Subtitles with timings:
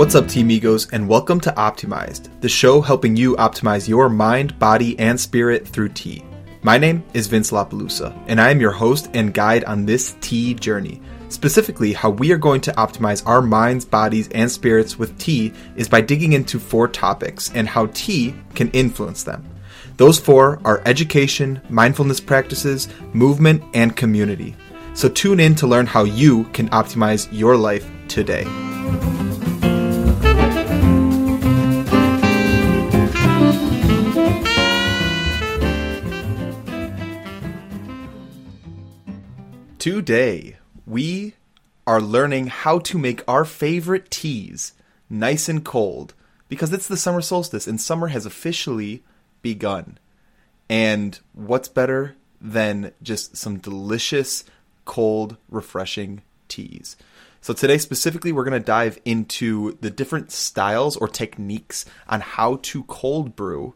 [0.00, 4.58] What's up, Team Migos, and welcome to OpTEAmized, the show helping you optimize your mind,
[4.58, 6.24] body, and spirit through tea.
[6.62, 10.54] My name is Vince LaPalooza, and I am your host and guide on this tea
[10.54, 11.02] journey.
[11.28, 15.86] Specifically, how we are going to optimize our minds, bodies, and spirits with tea is
[15.86, 19.46] by digging into four topics and how tea can influence them.
[19.98, 24.56] Those four are education, mindfulness practices, movement, and community.
[24.94, 28.46] So tune in to learn how you can optimize your life today.
[39.80, 41.36] Today, we
[41.86, 44.74] are learning how to make our favorite teas
[45.08, 46.12] nice and cold
[46.50, 49.02] because it's the summer solstice and summer has officially
[49.40, 49.96] begun.
[50.68, 54.44] And what's better than just some delicious,
[54.84, 56.98] cold, refreshing teas?
[57.40, 62.56] So, today specifically, we're going to dive into the different styles or techniques on how
[62.64, 63.74] to cold brew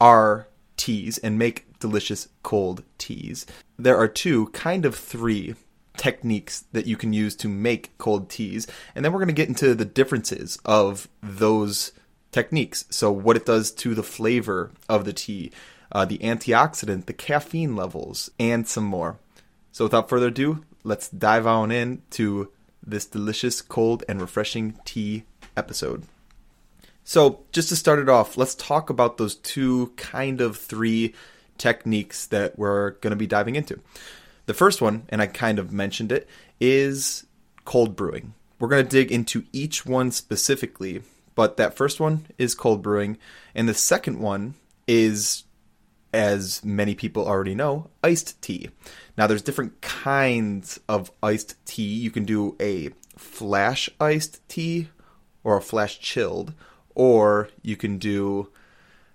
[0.00, 0.46] our
[0.76, 3.44] teas and make delicious cold teas.
[3.82, 5.56] There are two, kind of three
[5.96, 8.68] techniques that you can use to make cold teas.
[8.94, 11.90] And then we're going to get into the differences of those
[12.30, 12.84] techniques.
[12.90, 15.50] So, what it does to the flavor of the tea,
[15.90, 19.18] uh, the antioxidant, the caffeine levels, and some more.
[19.72, 22.52] So, without further ado, let's dive on in to
[22.86, 25.24] this delicious, cold, and refreshing tea
[25.56, 26.04] episode.
[27.02, 31.14] So, just to start it off, let's talk about those two kind of three
[31.58, 33.80] techniques that we're going to be diving into.
[34.46, 36.28] The first one, and I kind of mentioned it,
[36.60, 37.26] is
[37.64, 38.34] cold brewing.
[38.58, 41.02] We're going to dig into each one specifically,
[41.34, 43.18] but that first one is cold brewing,
[43.54, 44.54] and the second one
[44.86, 45.44] is,
[46.12, 48.70] as many people already know, iced tea.
[49.16, 51.94] Now, there's different kinds of iced tea.
[51.94, 54.88] You can do a flash iced tea
[55.44, 56.54] or a flash chilled,
[56.94, 58.48] or you can do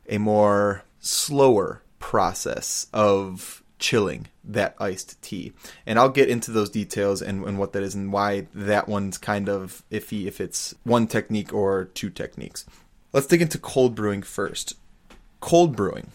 [0.10, 5.52] a more slower process of chilling that iced tea.
[5.86, 9.18] And I'll get into those details and, and, what that is and why that one's
[9.18, 12.66] kind of iffy if it's one technique or two techniques.
[13.12, 14.76] Let's dig into cold brewing first.
[15.42, 16.12] Cold brewing.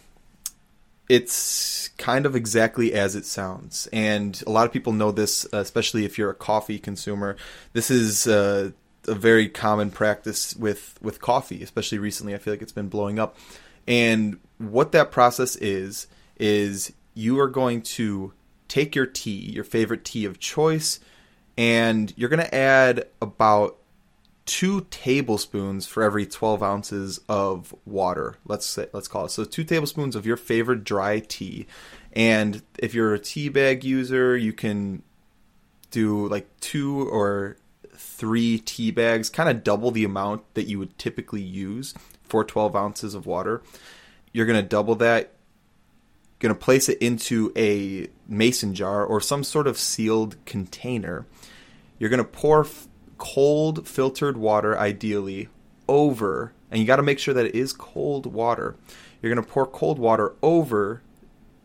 [1.09, 3.87] It's kind of exactly as it sounds.
[3.93, 7.37] And a lot of people know this, especially if you're a coffee consumer.
[7.73, 8.71] This is uh,
[9.07, 12.33] a very common practice with, with coffee, especially recently.
[12.33, 13.37] I feel like it's been blowing up.
[13.87, 16.07] And what that process is,
[16.37, 18.33] is you are going to
[18.67, 20.99] take your tea, your favorite tea of choice,
[21.57, 23.77] and you're going to add about
[24.45, 28.37] two tablespoons for every 12 ounces of water.
[28.45, 31.67] Let's say, let's call it so two tablespoons of your favorite dry tea.
[32.13, 35.03] And if you're a tea bag user, you can
[35.91, 37.57] do like two or
[37.95, 41.93] three tea bags, kind of double the amount that you would typically use
[42.33, 43.61] for 12 ounces of water.
[44.31, 45.33] You're going to double that
[46.43, 51.25] going to place it into a mason jar or some sort of sealed container.
[51.97, 55.47] You're going to pour f- cold filtered water, ideally,
[55.87, 58.75] over, and you got to make sure that it is cold water.
[59.21, 61.01] You're going to pour cold water over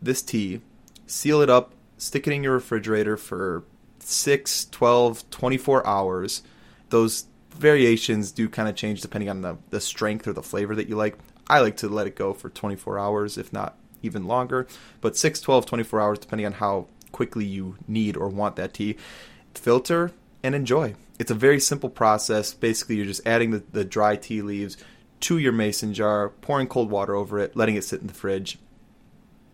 [0.01, 0.61] this tea,
[1.05, 3.65] seal it up, stick it in your refrigerator for
[3.99, 6.41] 6, 12, 24 hours.
[6.87, 10.89] Those variations do kind of change depending on the, the strength or the flavor that
[10.89, 11.17] you like.
[11.47, 14.67] I like to let it go for 24 hours, if not even longer,
[15.01, 18.95] but 6, 12, 24 hours, depending on how quickly you need or want that tea.
[19.53, 20.11] Filter
[20.43, 20.95] and enjoy.
[21.17, 22.53] It's a very simple process.
[22.53, 24.77] Basically, you're just adding the, the dry tea leaves
[25.21, 28.57] to your mason jar, pouring cold water over it, letting it sit in the fridge,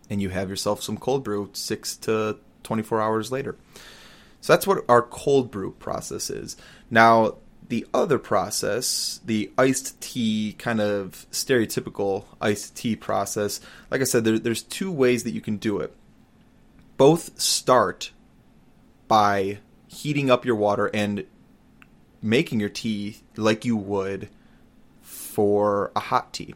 [0.08, 3.56] and you have yourself some cold brew 6 to 24 hours later.
[4.40, 6.56] So that's what our cold brew process is.
[6.88, 7.38] Now,
[7.68, 13.60] the other process, the iced tea kind of stereotypical iced tea process,
[13.90, 15.94] like I said, there, there's two ways that you can do it.
[16.96, 18.12] Both start
[19.08, 19.58] by
[19.88, 21.24] heating up your water and
[22.22, 24.28] making your tea like you would
[25.02, 26.54] for a hot tea.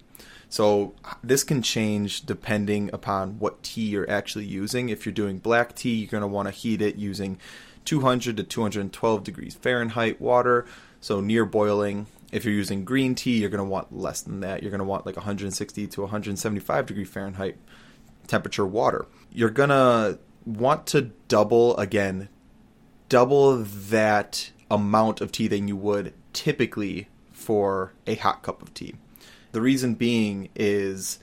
[0.49, 4.89] So this can change depending upon what tea you're actually using.
[4.89, 7.39] If you're doing black tea, you're going to want to heat it using
[7.85, 10.67] 200 to 212 degrees Fahrenheit water
[11.01, 12.07] so near boiling.
[12.31, 14.63] If you're using green tea, you're going to want less than that.
[14.63, 17.57] You're going to want like 160 to 175 degree Fahrenheit
[18.27, 19.07] temperature water.
[19.33, 22.29] You're going to want to double again,
[23.09, 28.95] double that amount of tea than you would typically for a hot cup of tea.
[29.53, 31.19] The reason being is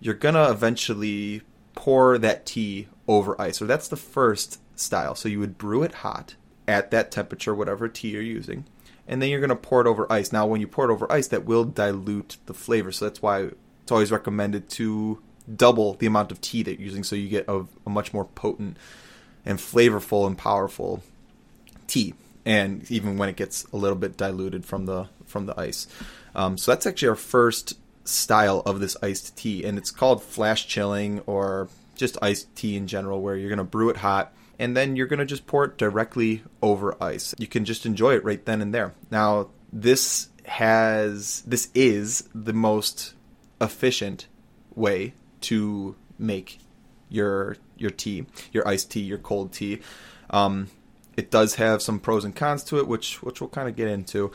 [0.00, 1.42] you're going to eventually
[1.74, 3.56] pour that tea over ice.
[3.56, 5.14] So that's the first style.
[5.14, 6.34] So you would brew it hot
[6.66, 8.66] at that temperature, whatever tea you're using
[9.08, 10.32] and then you're going to pour it over ice.
[10.32, 12.92] Now, when you pour it over ice, that will dilute the flavor.
[12.92, 13.50] So that's why
[13.82, 15.20] it's always recommended to
[15.56, 18.26] double the amount of tea that you're using so you get a, a much more
[18.26, 18.76] potent
[19.46, 21.02] and flavorful and powerful
[21.86, 22.12] tea
[22.44, 25.86] and even when it gets a little bit diluted from the from the ice
[26.34, 30.66] um, so that's actually our first style of this iced tea and it's called flash
[30.66, 34.76] chilling or just iced tea in general where you're going to brew it hot and
[34.76, 38.24] then you're going to just pour it directly over ice you can just enjoy it
[38.24, 43.14] right then and there now this has this is the most
[43.60, 44.26] efficient
[44.74, 46.58] way to make
[47.08, 49.80] your your tea, your iced tea, your cold tea.
[50.30, 50.68] Um,
[51.16, 53.88] it does have some pros and cons to it, which which we'll kind of get
[53.88, 54.32] into.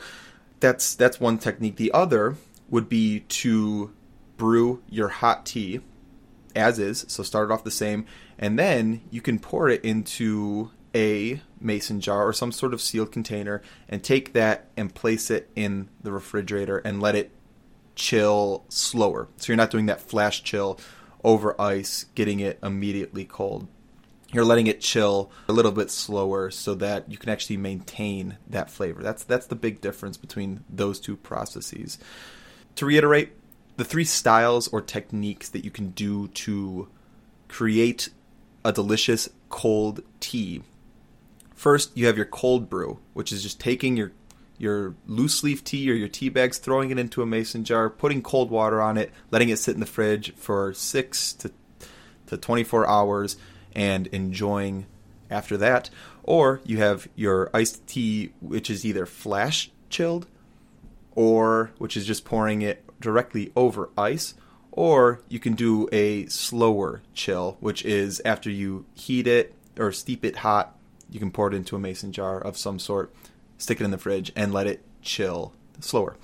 [0.60, 1.76] That's that's one technique.
[1.76, 2.36] The other
[2.68, 3.92] would be to
[4.36, 5.80] brew your hot tea
[6.54, 7.04] as is.
[7.08, 8.06] So start it off the same,
[8.38, 13.10] and then you can pour it into a mason jar or some sort of sealed
[13.10, 17.32] container and take that and place it in the refrigerator and let it
[17.96, 19.28] chill slower.
[19.36, 20.78] So you're not doing that flash chill
[21.22, 23.66] over ice, getting it immediately cold.
[24.32, 28.68] You're letting it chill a little bit slower so that you can actually maintain that
[28.68, 29.02] flavor.
[29.02, 31.98] That's that's the big difference between those two processes.
[32.76, 33.32] To reiterate,
[33.76, 36.88] the three styles or techniques that you can do to
[37.48, 38.08] create
[38.64, 40.62] a delicious cold tea.
[41.54, 44.12] First, you have your cold brew, which is just taking your
[44.56, 48.22] your loose leaf tea or your tea bags, throwing it into a mason jar, putting
[48.22, 51.50] cold water on it, letting it sit in the fridge for six to
[52.26, 53.36] to 24 hours,
[53.74, 54.86] and enjoying
[55.30, 55.90] after that.
[56.22, 60.26] Or you have your iced tea, which is either flash chilled,
[61.14, 64.34] or which is just pouring it directly over ice,
[64.72, 70.24] or you can do a slower chill, which is after you heat it or steep
[70.24, 70.76] it hot,
[71.10, 73.12] you can pour it into a mason jar of some sort
[73.58, 76.16] stick it in the fridge, and let it chill slower.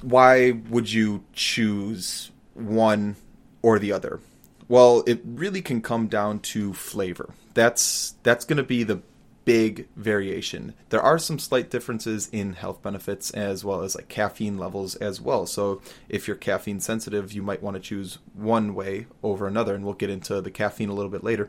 [0.00, 3.16] Why would you choose one
[3.62, 4.20] or the other?
[4.68, 7.30] Well, it really can come down to flavor.
[7.54, 9.02] That's that's going to be the
[9.44, 10.74] big variation.
[10.90, 15.20] There are some slight differences in health benefits as well as like caffeine levels as
[15.20, 15.46] well.
[15.46, 19.84] So if you're caffeine sensitive, you might want to choose one way over another and
[19.84, 21.48] we'll get into the caffeine a little bit later.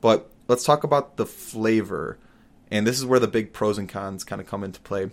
[0.00, 2.18] But let's talk about the flavor
[2.70, 5.10] and this is where the big pros and cons kind of come into play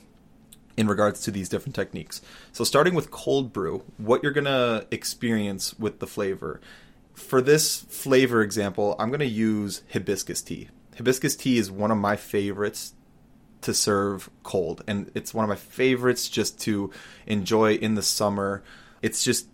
[0.78, 2.22] in regards to these different techniques.
[2.52, 6.60] So, starting with cold brew, what you're going to experience with the flavor.
[7.14, 10.70] For this flavor example, I'm going to use hibiscus tea.
[10.96, 12.94] Hibiscus tea is one of my favorites
[13.62, 16.92] to serve cold, and it's one of my favorites just to
[17.26, 18.64] enjoy in the summer.
[19.02, 19.48] It's just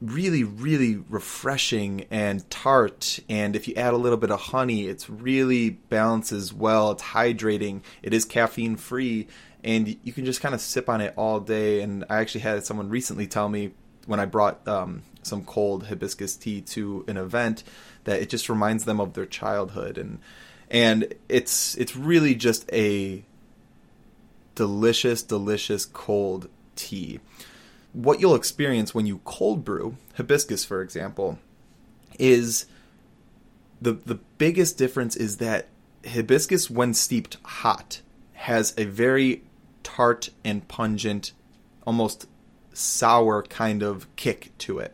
[0.00, 3.18] really, really refreshing and tart.
[3.28, 6.92] And if you add a little bit of honey, it's really balances well.
[6.92, 7.82] It's hydrating.
[8.02, 9.28] It is caffeine free,
[9.62, 11.80] and you can just kind of sip on it all day.
[11.80, 13.72] And I actually had someone recently tell me
[14.06, 17.64] when I brought um, some cold hibiscus tea to an event
[18.04, 20.18] that it just reminds them of their childhood, and
[20.70, 23.22] and it's it's really just a
[24.54, 27.20] delicious, delicious cold tea
[27.94, 31.38] what you'll experience when you cold brew hibiscus, for example,
[32.18, 32.66] is
[33.80, 35.68] the the biggest difference is that
[36.06, 38.00] hibiscus, when steeped hot,
[38.34, 39.42] has a very
[39.82, 41.32] tart and pungent,
[41.86, 42.28] almost
[42.72, 44.92] sour kind of kick to it.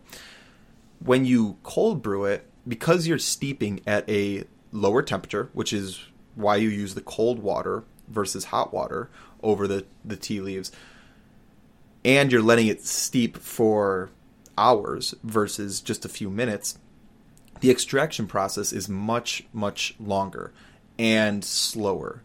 [1.03, 6.57] When you cold brew it, because you're steeping at a lower temperature, which is why
[6.57, 9.11] you use the cold water versus hot water
[9.43, 10.71] over the, the tea leaves,
[12.05, 14.11] and you're letting it steep for
[14.57, 16.79] hours versus just a few minutes,
[17.61, 20.53] the extraction process is much, much longer
[20.99, 22.23] and slower.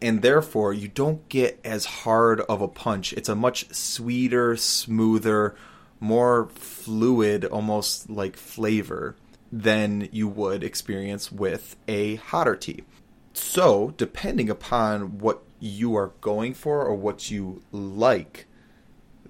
[0.00, 3.12] And therefore, you don't get as hard of a punch.
[3.14, 5.56] It's a much sweeter, smoother,
[5.98, 9.16] more fluid, almost like flavor
[9.50, 12.84] than you would experience with a hotter tea.
[13.32, 18.46] So, depending upon what you are going for or what you like,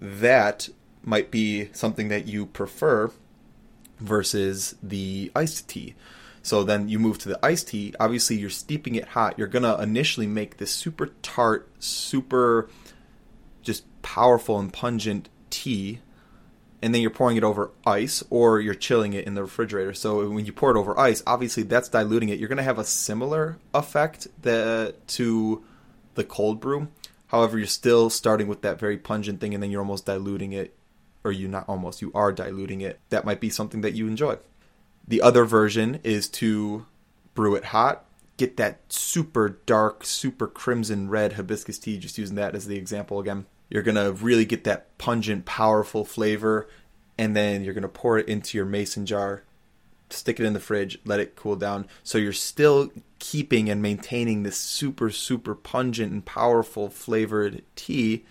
[0.00, 0.68] that
[1.02, 3.10] might be something that you prefer
[3.98, 5.94] versus the iced tea.
[6.42, 7.94] So then you move to the iced tea.
[8.00, 9.38] Obviously, you're steeping it hot.
[9.38, 12.68] You're going to initially make this super tart, super
[13.62, 16.00] just powerful and pungent tea.
[16.80, 19.92] And then you're pouring it over ice or you're chilling it in the refrigerator.
[19.94, 22.38] So when you pour it over ice, obviously that's diluting it.
[22.38, 25.64] You're going to have a similar effect to
[26.14, 26.88] the cold brew.
[27.26, 30.74] However, you're still starting with that very pungent thing and then you're almost diluting it,
[31.24, 33.00] or you not almost, you are diluting it.
[33.10, 34.38] That might be something that you enjoy.
[35.06, 36.86] The other version is to
[37.34, 38.04] brew it hot,
[38.36, 43.18] get that super dark, super crimson red hibiscus tea, just using that as the example
[43.18, 43.46] again.
[43.70, 46.68] You're going to really get that pungent, powerful flavor,
[47.16, 49.42] and then you're going to pour it into your mason jar,
[50.10, 51.86] stick it in the fridge, let it cool down.
[52.02, 58.24] So you're still keeping and maintaining this super, super pungent and powerful flavored tea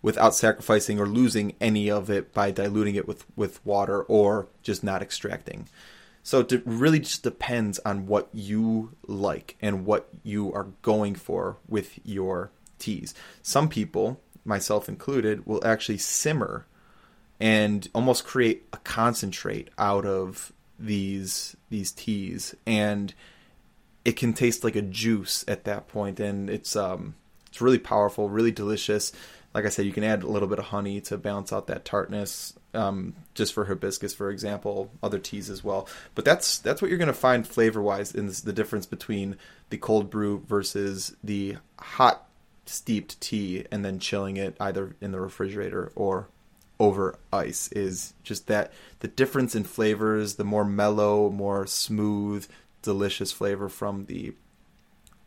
[0.00, 4.84] without sacrificing or losing any of it by diluting it with, with water or just
[4.84, 5.68] not extracting.
[6.22, 11.56] So it really just depends on what you like and what you are going for
[11.66, 13.14] with your teas.
[13.42, 16.66] Some people, myself included, will actually simmer
[17.38, 23.12] and almost create a concentrate out of these these teas and
[24.04, 27.14] it can taste like a juice at that point and it's um
[27.48, 29.12] it's really powerful, really delicious
[29.54, 31.84] like I said, you can add a little bit of honey to balance out that
[31.84, 32.54] tartness.
[32.74, 35.88] Um, just for hibiscus, for example, other teas as well.
[36.14, 39.36] But that's that's what you're going to find flavor wise in this, the difference between
[39.70, 42.27] the cold brew versus the hot
[42.68, 46.28] steeped tea and then chilling it either in the refrigerator or
[46.80, 52.46] over ice is just that the difference in flavors, the more mellow, more smooth,
[52.82, 54.32] delicious flavor from the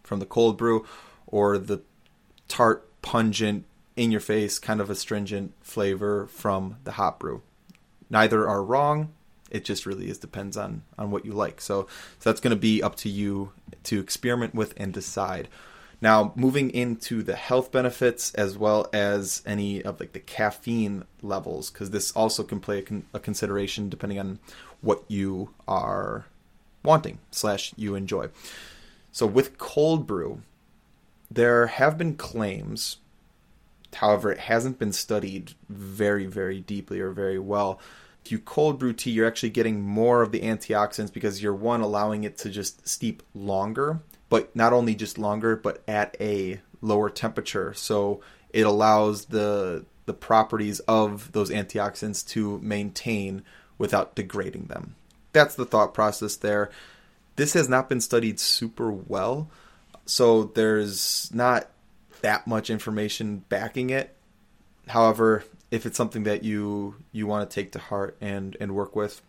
[0.04, 0.86] from the cold brew
[1.28, 1.82] or the
[2.48, 7.42] tart, pungent, in your face, kind of astringent flavor from the hot brew.
[8.10, 9.14] Neither are wrong.
[9.50, 11.60] It just really is depends on on what you like.
[11.60, 11.88] So,
[12.20, 13.52] so that's going to be up to you
[13.84, 15.50] to experiment with and decide.
[16.02, 21.70] Now, moving into the health benefits as well as any of like the caffeine levels,
[21.70, 24.40] because this also can play a, con- a, consideration depending on
[24.82, 26.26] what you are
[26.84, 28.30] wanting slash you enjoy.
[29.12, 30.42] So with cold brew,
[31.30, 32.98] there have been claims
[33.96, 37.80] However, it hasn't been studied very, very deeply or very well.
[38.24, 41.82] If you cold brew tea, you're actually getting more of the antioxidants because you're one
[41.82, 44.00] allowing it to just steep longer,
[44.32, 47.74] but not only just longer, but at a lower temperature.
[47.74, 53.44] So it allows the the properties of those antioxidants to maintain
[53.78, 54.96] without degrading them.
[55.34, 56.72] That's the thought process there.
[57.36, 59.50] This has not been studied super well,
[60.06, 61.70] so there's not
[62.22, 64.16] that much information backing it.
[64.88, 68.96] However, if it's something that you you want to take to heart and and work
[68.96, 69.22] with,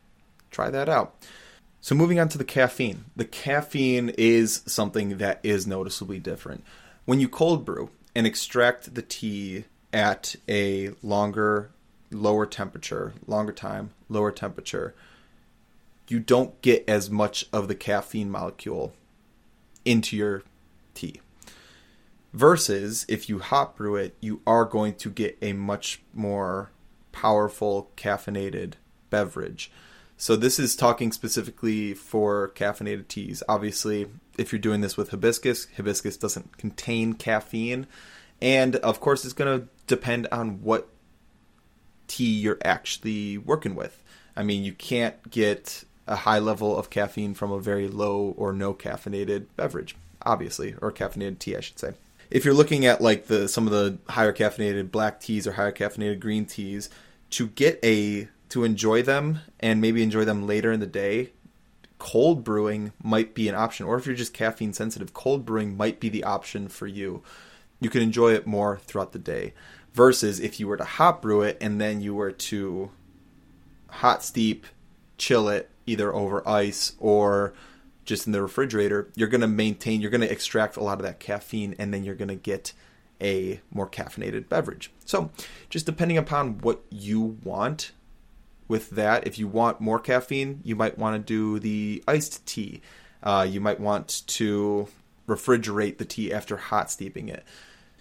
[0.53, 1.17] try that out.
[1.83, 3.07] So moving on to the caffeine.
[3.17, 6.63] The caffeine is something that is noticeably different.
[7.07, 11.73] When you cold brew and extract the tea at a longer
[12.13, 14.95] lower temperature, longer time, lower temperature,
[16.07, 18.93] you don't get as much of the caffeine molecule
[19.85, 20.45] into your
[20.95, 21.21] tea.
[22.33, 26.71] Versus if you hot brew it, you are going to get a much more
[27.11, 28.75] powerful caffeinated
[29.11, 29.73] beverage.
[30.23, 33.43] So this is talking specifically for caffeinated teas.
[33.49, 34.07] Obviously,
[34.39, 37.89] if you're doing this with hibiscus, hibiscus doesn't contain caffeine.
[38.41, 40.89] And of course, it's going to depend on what
[42.07, 44.01] tea you're actually working with.
[44.37, 48.53] I mean, you can't get a high level of caffeine from a very low or
[48.53, 51.95] no caffeinated beverage, obviously, or caffeinated tea, I should say
[52.31, 55.73] if you're looking at like the some of the higher caffeinated black teas or higher
[55.73, 56.91] caffeinated green teas,
[57.31, 61.31] to get a to enjoy them and maybe enjoy them later in the day,
[61.99, 63.87] cold brewing might be an option.
[63.87, 67.23] Or if you're just caffeine sensitive, cold brewing might be the option for you.
[67.81, 69.55] You can enjoy it more throughout the day.
[69.95, 72.91] Versus if you were to hot brew it and then you were to
[73.89, 74.67] hot steep,
[75.17, 77.55] chill it either over ice or
[78.05, 81.05] just in the refrigerator, you're going to maintain, you're going to extract a lot of
[81.05, 82.73] that caffeine, and then you're going to get
[83.21, 84.91] a more caffeinated beverage.
[85.05, 85.31] So,
[85.71, 87.93] just depending upon what you want
[88.69, 92.81] with that, if you want more caffeine, you might want to do the iced tea.
[93.23, 94.89] Uh, you might want to
[95.29, 97.45] refrigerate the tea after hot steeping it.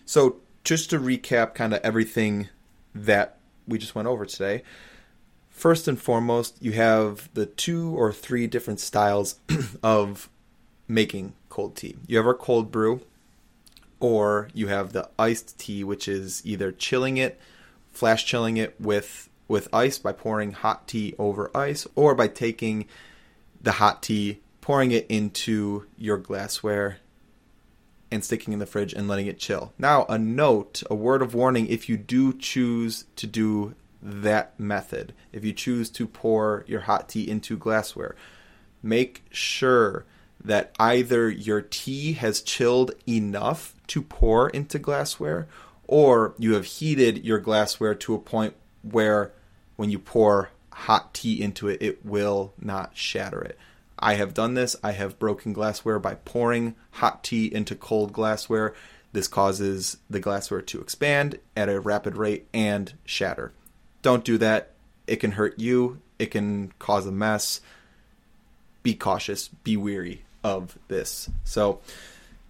[0.05, 2.49] So, just to recap kind of everything
[2.93, 3.37] that
[3.67, 4.63] we just went over today,
[5.49, 9.35] first and foremost, you have the two or three different styles
[9.83, 10.29] of
[10.87, 11.95] making cold tea.
[12.07, 13.01] You have our cold brew,
[13.99, 17.39] or you have the iced tea, which is either chilling it,
[17.91, 22.87] flash chilling it with with ice by pouring hot tea over ice, or by taking
[23.61, 26.97] the hot tea, pouring it into your glassware,
[28.09, 29.73] and sticking in the fridge and letting it chill.
[29.77, 35.13] Now, a note, a word of warning if you do choose to do that method.
[35.31, 38.15] If you choose to pour your hot tea into glassware,
[38.81, 40.05] make sure
[40.43, 45.47] that either your tea has chilled enough to pour into glassware
[45.87, 49.31] or you have heated your glassware to a point where
[49.75, 53.57] when you pour hot tea into it, it will not shatter it.
[53.99, 54.75] I have done this.
[54.83, 58.73] I have broken glassware by pouring hot tea into cold glassware.
[59.13, 63.51] This causes the glassware to expand at a rapid rate and shatter.
[64.01, 64.71] Don't do that.
[65.05, 67.61] It can hurt you, it can cause a mess.
[68.83, 71.29] Be cautious, be weary of this.
[71.43, 71.81] So,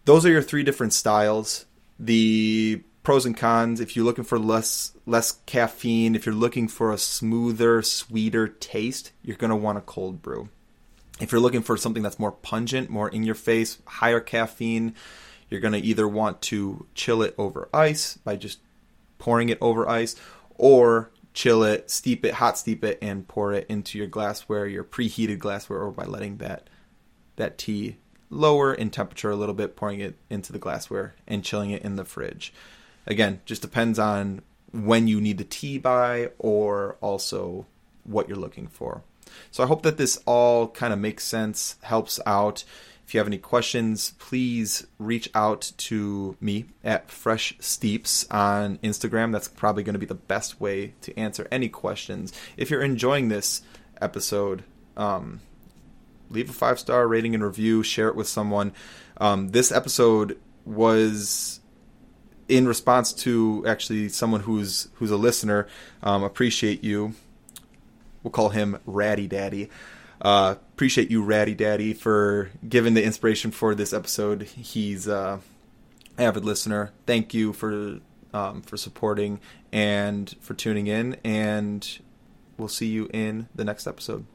[0.06, 1.66] those are your three different styles.
[2.00, 3.80] The pros and cons.
[3.80, 9.12] If you're looking for less less caffeine if you're looking for a smoother sweeter taste
[9.24, 10.50] you're going to want a cold brew.
[11.20, 14.96] If you're looking for something that's more pungent more in your face higher caffeine
[15.50, 18.60] you're going to either want to chill it over ice by just
[19.18, 20.16] pouring it over ice
[20.56, 24.84] or chill it steep it hot steep it and pour it into your glassware your
[24.84, 26.70] preheated glassware or by letting that
[27.38, 27.98] that tea
[28.30, 31.96] lower in temperature a little bit pouring it into the glassware and chilling it in
[31.96, 32.54] the fridge
[33.06, 34.42] again, just depends on
[34.72, 37.66] when you need the tea by or also
[38.04, 39.04] what you're looking for.
[39.50, 42.64] So I hope that this all kind of makes sense, helps out.
[43.06, 49.32] If you have any questions, please reach out to me at Fresh Steeps on Instagram.
[49.32, 52.32] That's probably going to be the best way to answer any questions.
[52.56, 53.62] If you're enjoying this
[54.02, 54.64] episode,
[54.96, 55.42] um,
[56.30, 58.74] leave a five star rating and review, share it with someone.
[59.18, 61.61] Um, this episode was
[62.52, 65.68] in response to actually someone who's who's a listener,
[66.04, 67.14] um, appreciate you.
[68.22, 69.70] We'll call him Ratty Daddy.
[70.22, 74.44] Uh, appreciate you, Ratty Daddy, for giving the inspiration for this episode.
[74.44, 75.40] He's uh,
[76.18, 76.92] avid listener.
[77.08, 78.00] Thank you for
[78.34, 79.40] um, for supporting
[79.72, 81.16] and for tuning in.
[81.24, 82.00] And
[82.58, 84.26] we'll see you in the next episode.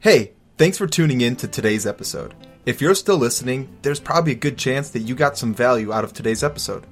[0.00, 2.34] Hey, thanks for tuning in to today's episode.
[2.66, 6.04] If you're still listening, there's probably a good chance that you got some value out
[6.04, 6.86] of today's episode.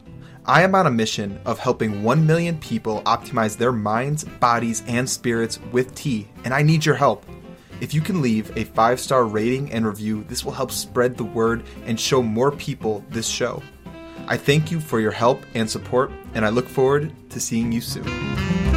[0.44, 5.08] I am on a mission of helping 1 million people optimize their minds, bodies, and
[5.08, 7.24] spirits with tea, and I need your help.
[7.80, 11.22] If you can leave a five star rating and review, this will help spread the
[11.22, 13.62] word and show more people this show.
[14.26, 17.80] I thank you for your help and support, and I look forward to seeing you
[17.80, 18.71] soon.